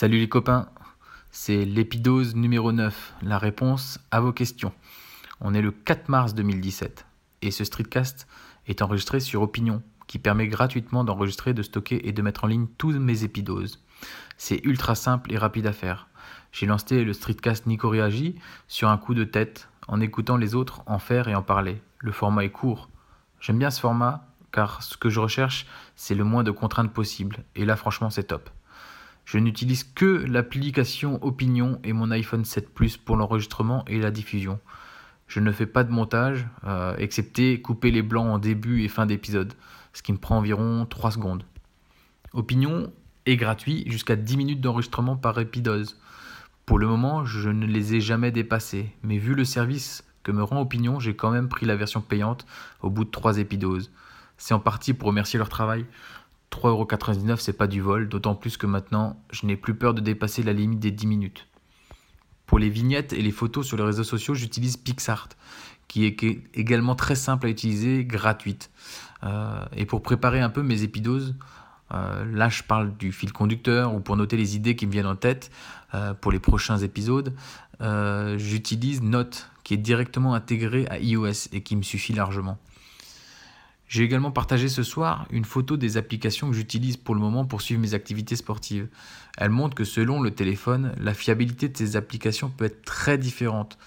Salut 0.00 0.16
les 0.16 0.30
copains, 0.30 0.66
c'est 1.30 1.66
l'épidose 1.66 2.34
numéro 2.34 2.72
9, 2.72 3.16
la 3.20 3.36
réponse 3.36 4.00
à 4.10 4.22
vos 4.22 4.32
questions. 4.32 4.72
On 5.42 5.52
est 5.52 5.60
le 5.60 5.72
4 5.72 6.08
mars 6.08 6.34
2017 6.34 7.04
et 7.42 7.50
ce 7.50 7.64
streetcast 7.64 8.26
est 8.66 8.80
enregistré 8.80 9.20
sur 9.20 9.42
Opinion 9.42 9.82
qui 10.06 10.18
permet 10.18 10.48
gratuitement 10.48 11.04
d'enregistrer, 11.04 11.52
de 11.52 11.60
stocker 11.60 12.08
et 12.08 12.12
de 12.12 12.22
mettre 12.22 12.44
en 12.44 12.46
ligne 12.46 12.66
tous 12.78 12.98
mes 12.98 13.24
épidoses. 13.24 13.84
C'est 14.38 14.64
ultra 14.64 14.94
simple 14.94 15.34
et 15.34 15.36
rapide 15.36 15.66
à 15.66 15.74
faire. 15.74 16.08
J'ai 16.50 16.64
lancé 16.64 17.04
le 17.04 17.12
streetcast 17.12 17.66
Nico 17.66 17.90
Réagi 17.90 18.36
sur 18.68 18.88
un 18.88 18.96
coup 18.96 19.12
de 19.12 19.24
tête 19.24 19.68
en 19.86 20.00
écoutant 20.00 20.38
les 20.38 20.54
autres 20.54 20.82
en 20.86 20.98
faire 20.98 21.28
et 21.28 21.34
en 21.34 21.42
parler. 21.42 21.82
Le 21.98 22.12
format 22.12 22.46
est 22.46 22.48
court. 22.48 22.88
J'aime 23.38 23.58
bien 23.58 23.70
ce 23.70 23.82
format 23.82 24.26
car 24.50 24.82
ce 24.82 24.96
que 24.96 25.10
je 25.10 25.20
recherche, 25.20 25.66
c'est 25.94 26.14
le 26.14 26.24
moins 26.24 26.42
de 26.42 26.52
contraintes 26.52 26.90
possible. 26.90 27.44
Et 27.54 27.66
là, 27.66 27.76
franchement, 27.76 28.08
c'est 28.08 28.24
top. 28.24 28.48
Je 29.30 29.38
n'utilise 29.38 29.84
que 29.84 30.24
l'application 30.26 31.24
Opinion 31.24 31.78
et 31.84 31.92
mon 31.92 32.10
iPhone 32.10 32.44
7 32.44 32.74
Plus 32.74 32.96
pour 32.96 33.16
l'enregistrement 33.16 33.84
et 33.86 34.00
la 34.00 34.10
diffusion. 34.10 34.58
Je 35.28 35.38
ne 35.38 35.52
fais 35.52 35.66
pas 35.66 35.84
de 35.84 35.92
montage, 35.92 36.48
euh, 36.64 36.96
excepté 36.96 37.62
couper 37.62 37.92
les 37.92 38.02
blancs 38.02 38.26
en 38.26 38.40
début 38.40 38.82
et 38.82 38.88
fin 38.88 39.06
d'épisode, 39.06 39.52
ce 39.92 40.02
qui 40.02 40.12
me 40.12 40.18
prend 40.18 40.38
environ 40.38 40.84
3 40.84 41.12
secondes. 41.12 41.44
Opinion 42.32 42.92
est 43.24 43.36
gratuit 43.36 43.84
jusqu'à 43.86 44.16
10 44.16 44.36
minutes 44.36 44.60
d'enregistrement 44.60 45.14
par 45.14 45.38
épidose. 45.38 45.96
Pour 46.66 46.80
le 46.80 46.88
moment, 46.88 47.24
je 47.24 47.50
ne 47.50 47.66
les 47.66 47.94
ai 47.94 48.00
jamais 48.00 48.32
dépassés, 48.32 48.92
mais 49.04 49.18
vu 49.18 49.36
le 49.36 49.44
service 49.44 50.02
que 50.24 50.32
me 50.32 50.42
rend 50.42 50.60
Opinion, 50.60 50.98
j'ai 50.98 51.14
quand 51.14 51.30
même 51.30 51.48
pris 51.48 51.66
la 51.66 51.76
version 51.76 52.00
payante 52.00 52.46
au 52.82 52.90
bout 52.90 53.04
de 53.04 53.10
3 53.10 53.38
épidoses. 53.38 53.92
C'est 54.38 54.54
en 54.54 54.58
partie 54.58 54.92
pour 54.92 55.06
remercier 55.06 55.38
leur 55.38 55.50
travail. 55.50 55.86
3,99€, 56.50 57.36
c'est 57.38 57.52
pas 57.52 57.66
du 57.66 57.80
vol, 57.80 58.08
d'autant 58.08 58.34
plus 58.34 58.56
que 58.56 58.66
maintenant, 58.66 59.22
je 59.30 59.46
n'ai 59.46 59.56
plus 59.56 59.74
peur 59.74 59.94
de 59.94 60.00
dépasser 60.00 60.42
la 60.42 60.52
limite 60.52 60.80
des 60.80 60.90
10 60.90 61.06
minutes. 61.06 61.46
Pour 62.46 62.58
les 62.58 62.68
vignettes 62.68 63.12
et 63.12 63.22
les 63.22 63.30
photos 63.30 63.66
sur 63.66 63.76
les 63.76 63.84
réseaux 63.84 64.04
sociaux, 64.04 64.34
j'utilise 64.34 64.76
PixArt, 64.76 65.28
qui 65.86 66.04
est 66.04 66.22
également 66.54 66.94
très 66.96 67.14
simple 67.14 67.46
à 67.46 67.50
utiliser, 67.50 68.04
gratuite. 68.04 68.70
Euh, 69.22 69.64
et 69.76 69.86
pour 69.86 70.02
préparer 70.02 70.40
un 70.40 70.50
peu 70.50 70.62
mes 70.62 70.82
épidoses, 70.82 71.34
euh, 71.92 72.24
là 72.24 72.48
je 72.48 72.62
parle 72.62 72.96
du 72.96 73.12
fil 73.12 73.32
conducteur 73.32 73.94
ou 73.94 74.00
pour 74.00 74.16
noter 74.16 74.36
les 74.36 74.56
idées 74.56 74.76
qui 74.76 74.86
me 74.86 74.92
viennent 74.92 75.06
en 75.06 75.16
tête 75.16 75.50
euh, 75.94 76.14
pour 76.14 76.32
les 76.32 76.38
prochains 76.38 76.78
épisodes, 76.78 77.34
j'utilise 78.36 79.02
Note, 79.02 79.48
qui 79.64 79.74
est 79.74 79.78
directement 79.78 80.34
intégré 80.34 80.86
à 80.88 80.98
iOS 80.98 81.48
et 81.52 81.62
qui 81.62 81.76
me 81.76 81.82
suffit 81.82 82.12
largement. 82.12 82.58
J'ai 83.90 84.04
également 84.04 84.30
partagé 84.30 84.68
ce 84.68 84.84
soir 84.84 85.26
une 85.30 85.44
photo 85.44 85.76
des 85.76 85.96
applications 85.96 86.48
que 86.48 86.54
j'utilise 86.54 86.96
pour 86.96 87.12
le 87.16 87.20
moment 87.20 87.44
pour 87.44 87.60
suivre 87.60 87.80
mes 87.80 87.92
activités 87.92 88.36
sportives. 88.36 88.86
Elle 89.36 89.50
montre 89.50 89.74
que 89.74 89.82
selon 89.82 90.22
le 90.22 90.30
téléphone, 90.30 90.94
la 90.96 91.12
fiabilité 91.12 91.68
de 91.68 91.76
ces 91.76 91.96
applications 91.96 92.50
peut 92.50 92.66
être 92.66 92.82
très 92.82 93.18
différente. 93.18 93.78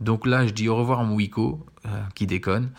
Donc 0.00 0.26
là, 0.26 0.46
je 0.46 0.54
dis 0.54 0.70
au 0.70 0.76
revoir 0.76 1.00
à 1.00 1.04
mon 1.04 1.16
Wiko, 1.16 1.66
euh, 1.84 2.02
qui 2.14 2.26
déconne. 2.26 2.70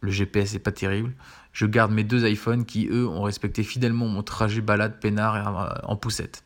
Le 0.00 0.10
GPS 0.10 0.54
n'est 0.54 0.60
pas 0.60 0.72
terrible. 0.72 1.12
Je 1.52 1.66
garde 1.66 1.92
mes 1.92 2.04
deux 2.04 2.26
iPhones 2.26 2.64
qui, 2.64 2.88
eux, 2.88 3.06
ont 3.06 3.22
respecté 3.22 3.62
fidèlement 3.62 4.08
mon 4.08 4.22
trajet 4.22 4.62
balade 4.62 5.00
peinard 5.00 5.60
euh, 5.60 5.74
en 5.82 5.96
poussette. 5.96 6.42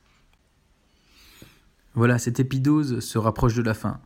Voilà, 1.94 2.18
cette 2.18 2.40
épidose 2.40 2.98
se 2.98 3.16
rapproche 3.16 3.54
de 3.54 3.62
la 3.62 3.74
fin. 3.74 4.00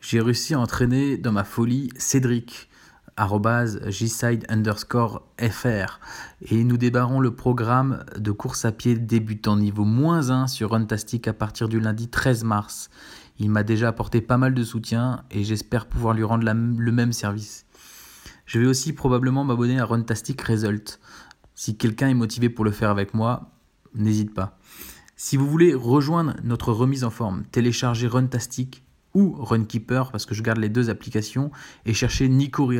J'ai 0.00 0.20
réussi 0.20 0.54
à 0.54 0.58
entraîner 0.58 1.18
dans 1.18 1.30
ma 1.30 1.44
folie 1.44 1.90
Cédric, 1.96 2.68
gside 3.18 4.44
underscore 4.48 5.22
fr 5.38 6.00
et 6.42 6.64
nous 6.64 6.76
débarrons 6.76 7.20
le 7.20 7.34
programme 7.34 8.04
de 8.16 8.30
course 8.30 8.64
à 8.64 8.72
pied 8.72 8.96
débutant 8.96 9.56
niveau 9.56 9.84
moins 9.84 10.30
1 10.30 10.46
sur 10.46 10.70
Runtastic 10.70 11.28
à 11.28 11.32
partir 11.32 11.68
du 11.68 11.80
lundi 11.80 12.08
13 12.08 12.44
mars. 12.44 12.90
Il 13.38 13.50
m'a 13.50 13.62
déjà 13.62 13.88
apporté 13.88 14.20
pas 14.20 14.38
mal 14.38 14.54
de 14.54 14.64
soutien 14.64 15.24
et 15.30 15.44
j'espère 15.44 15.86
pouvoir 15.86 16.14
lui 16.14 16.24
rendre 16.24 16.44
le 16.44 16.92
même 16.92 17.12
service. 17.12 17.66
Je 18.46 18.58
vais 18.58 18.66
aussi 18.66 18.92
probablement 18.92 19.44
m'abonner 19.44 19.78
à 19.80 19.84
Runtastic 19.84 20.40
Result. 20.42 21.00
Si 21.54 21.76
quelqu'un 21.76 22.08
est 22.08 22.14
motivé 22.14 22.48
pour 22.48 22.64
le 22.64 22.70
faire 22.70 22.90
avec 22.90 23.14
moi, 23.14 23.52
n'hésite 23.94 24.34
pas. 24.34 24.58
Si 25.16 25.36
vous 25.36 25.48
voulez 25.48 25.74
rejoindre 25.74 26.34
notre 26.42 26.72
remise 26.72 27.04
en 27.04 27.10
forme, 27.10 27.44
téléchargez 27.52 28.08
Runtastic 28.08 28.82
ou 29.14 29.34
Runkeeper 29.38 30.10
parce 30.10 30.26
que 30.26 30.34
je 30.34 30.42
garde 30.42 30.58
les 30.58 30.68
deux 30.68 30.90
applications 30.90 31.50
et 31.86 31.94
cherchez 31.94 32.28
Nico 32.28 32.70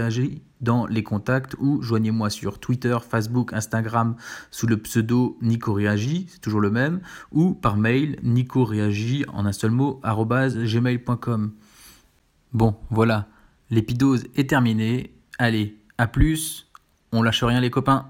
dans 0.60 0.87
les 0.87 1.03
contacts 1.03 1.54
ou 1.59 1.82
joignez-moi 1.82 2.31
sur 2.31 2.59
Twitter, 2.59 2.97
Facebook, 3.06 3.53
Instagram 3.53 4.16
sous 4.50 4.66
le 4.66 4.76
pseudo 4.78 5.38
Nico 5.43 5.72
Réagi, 5.72 6.26
c'est 6.28 6.41
toujours 6.41 6.60
le 6.60 6.70
même, 6.70 7.00
ou 7.32 7.54
par 7.54 7.76
mail 7.76 8.19
Nico 8.22 8.65
Réagi 8.65 9.25
en 9.32 9.44
un 9.44 9.53
seul 9.53 9.70
mot 9.70 10.00
gmail.com. 10.04 11.53
Bon, 12.53 12.76
voilà, 12.91 13.28
l'épidose 13.70 14.25
est 14.37 14.49
terminée. 14.49 15.14
Allez, 15.38 15.78
à 15.99 16.06
plus, 16.06 16.70
on 17.12 17.22
lâche 17.22 17.43
rien 17.43 17.60
les 17.60 17.70
copains. 17.70 18.06